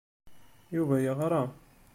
[0.75, 1.41] Yuba yeɣra.